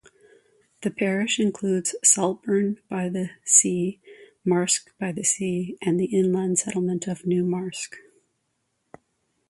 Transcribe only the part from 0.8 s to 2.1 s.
The parish includes